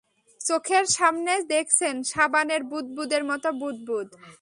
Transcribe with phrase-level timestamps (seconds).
[0.41, 4.07] চোখের সামনে দেখছেন সাবানের বুদবুদের মতো বুদবুদ।